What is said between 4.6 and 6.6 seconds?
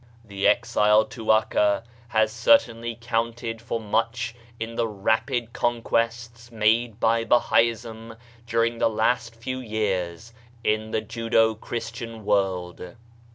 the rapid conquests